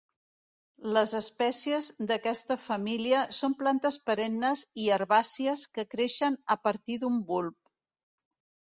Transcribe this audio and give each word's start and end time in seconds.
Les 0.95 1.11
espècies 1.19 1.89
d'aquesta 2.11 2.57
família 2.63 3.19
són 3.41 3.57
plantes 3.61 4.01
perennes 4.09 4.65
i 4.87 4.91
herbàcies 4.97 5.69
que 5.77 5.89
creixen 5.95 6.43
a 6.57 6.61
partir 6.67 7.01
d'un 7.07 7.23
bulb. 7.33 7.61